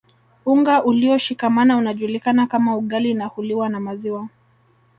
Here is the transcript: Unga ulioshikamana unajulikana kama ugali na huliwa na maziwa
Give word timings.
Unga 0.45 0.83
ulioshikamana 0.83 1.77
unajulikana 1.77 2.47
kama 2.47 2.75
ugali 2.77 3.13
na 3.13 3.25
huliwa 3.25 3.69
na 3.69 3.79
maziwa 3.79 4.27